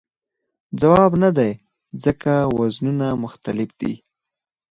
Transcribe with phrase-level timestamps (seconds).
[0.81, 1.51] ځواب نه دی
[2.03, 3.93] ځکه وزنونه مختلف دي.